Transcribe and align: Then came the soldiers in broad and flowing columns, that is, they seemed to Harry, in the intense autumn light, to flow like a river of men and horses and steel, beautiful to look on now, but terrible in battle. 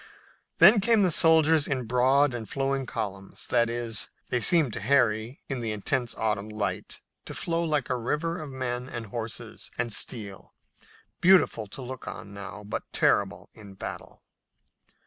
Then 0.57 0.81
came 0.81 1.03
the 1.03 1.11
soldiers 1.11 1.67
in 1.67 1.83
broad 1.85 2.33
and 2.33 2.49
flowing 2.49 2.87
columns, 2.87 3.45
that 3.45 3.69
is, 3.69 4.09
they 4.29 4.39
seemed 4.39 4.73
to 4.73 4.79
Harry, 4.79 5.43
in 5.47 5.59
the 5.59 5.71
intense 5.71 6.15
autumn 6.15 6.49
light, 6.49 7.01
to 7.25 7.35
flow 7.35 7.63
like 7.63 7.87
a 7.91 7.97
river 7.99 8.39
of 8.41 8.49
men 8.49 8.89
and 8.89 9.05
horses 9.05 9.69
and 9.77 9.93
steel, 9.93 10.55
beautiful 11.19 11.67
to 11.67 11.83
look 11.83 12.07
on 12.07 12.33
now, 12.33 12.63
but 12.63 12.91
terrible 12.91 13.51
in 13.53 13.75
battle. 13.75 14.23